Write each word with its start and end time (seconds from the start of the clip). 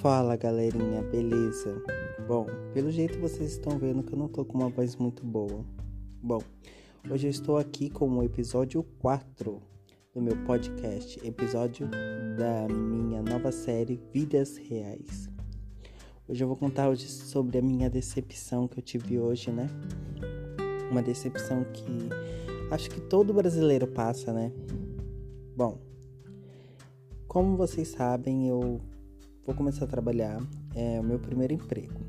Fala 0.00 0.34
galerinha, 0.34 1.02
beleza? 1.02 1.76
Bom, 2.26 2.46
pelo 2.72 2.90
jeito 2.90 3.20
vocês 3.20 3.52
estão 3.52 3.78
vendo 3.78 4.02
que 4.02 4.14
eu 4.14 4.18
não 4.18 4.28
tô 4.28 4.46
com 4.46 4.56
uma 4.56 4.70
voz 4.70 4.96
muito 4.96 5.22
boa. 5.22 5.62
Bom, 6.22 6.40
hoje 7.10 7.26
eu 7.26 7.30
estou 7.30 7.58
aqui 7.58 7.90
com 7.90 8.08
o 8.08 8.22
episódio 8.22 8.82
4 8.98 9.60
do 10.14 10.22
meu 10.22 10.34
podcast, 10.46 11.20
episódio 11.22 11.86
da 12.38 12.66
minha 12.74 13.22
nova 13.22 13.52
série 13.52 14.00
Vidas 14.10 14.56
Reais. 14.56 15.28
Hoje 16.26 16.42
eu 16.42 16.48
vou 16.48 16.56
contar 16.56 16.88
hoje 16.88 17.06
sobre 17.06 17.58
a 17.58 17.62
minha 17.62 17.90
decepção 17.90 18.66
que 18.66 18.78
eu 18.78 18.82
tive 18.82 19.18
hoje, 19.18 19.50
né? 19.50 19.68
Uma 20.90 21.02
decepção 21.02 21.62
que 21.74 22.08
acho 22.70 22.88
que 22.88 23.02
todo 23.02 23.34
brasileiro 23.34 23.86
passa, 23.86 24.32
né? 24.32 24.50
Bom, 25.54 25.78
como 27.28 27.54
vocês 27.54 27.88
sabem, 27.88 28.48
eu 28.48 28.80
vou 29.46 29.54
começar 29.54 29.84
a 29.84 29.88
trabalhar, 29.88 30.40
é 30.74 31.00
o 31.00 31.04
meu 31.04 31.18
primeiro 31.18 31.54
emprego. 31.54 32.00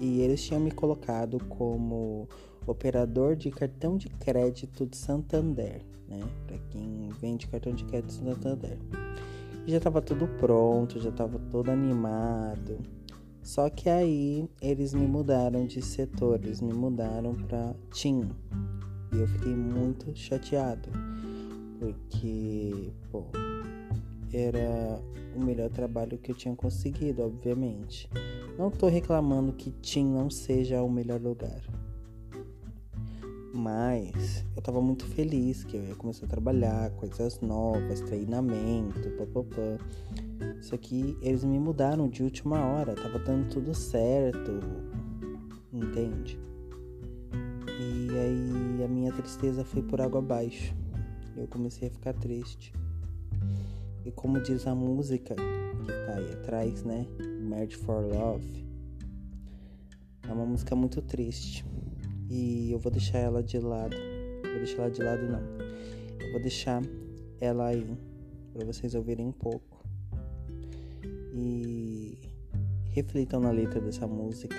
E 0.00 0.20
eles 0.20 0.42
tinham 0.42 0.60
me 0.60 0.70
colocado 0.70 1.38
como 1.48 2.28
operador 2.66 3.36
de 3.36 3.50
cartão 3.50 3.96
de 3.96 4.08
crédito 4.08 4.86
de 4.86 4.96
Santander, 4.96 5.82
né? 6.08 6.20
Para 6.46 6.58
quem 6.70 7.08
vende 7.20 7.46
cartão 7.46 7.72
de 7.72 7.84
crédito 7.84 8.08
de 8.08 8.14
Santander. 8.14 8.78
E 9.66 9.70
já 9.70 9.78
estava 9.78 10.02
tudo 10.02 10.26
pronto, 10.38 11.00
já 11.00 11.10
estava 11.10 11.38
todo 11.50 11.70
animado. 11.70 12.78
Só 13.42 13.68
que 13.68 13.88
aí 13.88 14.48
eles 14.60 14.94
me 14.94 15.06
mudaram 15.06 15.66
de 15.66 15.82
setor, 15.82 16.40
eles 16.42 16.60
me 16.60 16.72
mudaram 16.72 17.34
para 17.34 17.74
TIM. 17.92 18.28
E 19.12 19.18
eu 19.18 19.26
fiquei 19.28 19.54
muito 19.54 20.16
chateado, 20.16 20.88
porque, 21.78 22.92
pô, 23.10 23.24
era 24.32 25.00
o 25.34 25.40
melhor 25.44 25.70
trabalho 25.70 26.18
que 26.18 26.32
eu 26.32 26.34
tinha 26.34 26.54
conseguido, 26.54 27.22
obviamente. 27.22 28.08
Não 28.58 28.70
tô 28.70 28.86
reclamando 28.88 29.52
que 29.52 29.70
TIM 29.70 30.06
não 30.06 30.30
seja 30.30 30.82
o 30.82 30.90
melhor 30.90 31.20
lugar. 31.20 31.60
Mas 33.54 34.44
eu 34.56 34.62
tava 34.62 34.80
muito 34.80 35.04
feliz 35.06 35.62
que 35.64 35.76
eu 35.76 35.84
ia 35.84 35.94
começar 35.94 36.24
a 36.24 36.28
trabalhar, 36.28 36.90
coisas 36.92 37.40
novas, 37.40 38.00
treinamento, 38.00 39.10
papapá. 39.10 39.78
Isso 40.58 40.74
aqui 40.74 41.16
eles 41.20 41.44
me 41.44 41.58
mudaram 41.58 42.08
de 42.08 42.22
última 42.22 42.64
hora, 42.64 42.94
tava 42.94 43.18
dando 43.18 43.48
tudo 43.50 43.74
certo, 43.74 44.58
entende? 45.72 46.38
E 47.78 48.08
aí 48.18 48.84
a 48.84 48.88
minha 48.88 49.12
tristeza 49.12 49.64
foi 49.64 49.82
por 49.82 50.00
água 50.00 50.20
abaixo. 50.20 50.74
Eu 51.36 51.46
comecei 51.46 51.88
a 51.88 51.90
ficar 51.90 52.14
triste. 52.14 52.72
E 54.04 54.10
como 54.10 54.40
diz 54.40 54.66
a 54.66 54.74
música 54.74 55.34
que 55.34 55.92
tá 56.06 56.14
aí 56.16 56.32
atrás, 56.32 56.82
né? 56.82 57.06
Marriage 57.42 57.76
for 57.76 58.02
Love. 58.04 58.64
É 60.28 60.32
uma 60.32 60.46
música 60.46 60.74
muito 60.74 61.00
triste. 61.02 61.64
E 62.28 62.72
eu 62.72 62.78
vou 62.78 62.90
deixar 62.90 63.18
ela 63.18 63.42
de 63.42 63.58
lado. 63.58 63.96
Vou 64.42 64.56
deixar 64.56 64.82
ela 64.82 64.90
de 64.90 65.02
lado 65.02 65.22
não. 65.28 65.42
Eu 66.20 66.32
vou 66.32 66.40
deixar 66.40 66.82
ela 67.40 67.66
aí 67.68 67.86
para 68.52 68.64
vocês 68.64 68.94
ouvirem 68.94 69.26
um 69.26 69.32
pouco. 69.32 69.84
E 71.34 72.18
reflitam 72.90 73.40
na 73.40 73.50
letra 73.50 73.80
dessa 73.80 74.06
música 74.06 74.56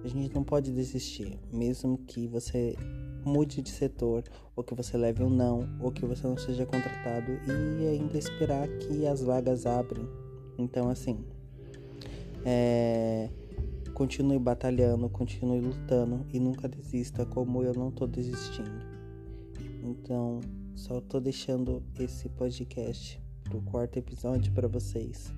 que 0.00 0.06
a 0.06 0.08
gente 0.08 0.34
não 0.34 0.44
pode 0.44 0.70
desistir, 0.70 1.38
mesmo 1.52 1.98
que 1.98 2.26
você 2.26 2.76
mude 3.24 3.62
de 3.62 3.70
setor, 3.70 4.24
ou 4.54 4.62
que 4.62 4.74
você 4.74 4.96
leve 4.96 5.22
um 5.22 5.30
não, 5.30 5.68
ou 5.80 5.90
que 5.90 6.04
você 6.04 6.26
não 6.26 6.36
seja 6.36 6.64
contratado 6.64 7.32
e 7.46 7.86
ainda 7.86 8.18
esperar 8.18 8.68
que 8.68 9.06
as 9.06 9.22
vagas 9.22 9.66
abrem. 9.66 10.08
Então, 10.58 10.88
assim, 10.88 11.24
é, 12.44 13.28
continue 13.94 14.38
batalhando, 14.38 15.08
continue 15.08 15.60
lutando 15.60 16.26
e 16.32 16.38
nunca 16.38 16.68
desista, 16.68 17.24
como 17.24 17.62
eu 17.62 17.74
não 17.74 17.90
tô 17.90 18.06
desistindo. 18.06 18.84
Então, 19.82 20.40
só 20.74 21.00
tô 21.00 21.20
deixando 21.20 21.82
esse 21.98 22.28
podcast 22.28 23.22
pro 23.44 23.62
quarto 23.62 23.98
episódio 23.98 24.52
para 24.52 24.66
vocês. 24.66 25.32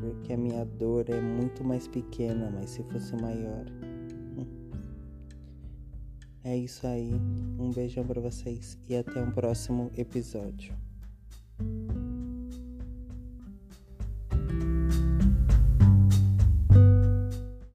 Porque 0.00 0.32
a 0.32 0.36
minha 0.36 0.64
dor 0.64 1.08
é 1.08 1.20
muito 1.20 1.64
mais 1.64 1.88
pequena, 1.88 2.50
mas 2.50 2.70
se 2.70 2.82
fosse 2.84 3.14
maior. 3.16 3.64
É 6.42 6.56
isso 6.56 6.86
aí. 6.86 7.12
Um 7.58 7.70
beijão 7.70 8.06
para 8.06 8.20
vocês 8.20 8.78
e 8.88 8.96
até 8.96 9.20
um 9.22 9.30
próximo 9.30 9.90
episódio. 9.96 10.74